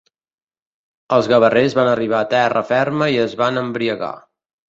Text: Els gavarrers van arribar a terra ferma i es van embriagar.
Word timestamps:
Els 1.17 1.27
gavarrers 1.33 1.75
van 1.81 1.91
arribar 1.91 2.23
a 2.25 2.29
terra 2.33 2.65
ferma 2.71 3.11
i 3.17 3.21
es 3.27 3.39
van 3.45 3.63
embriagar. 3.65 4.13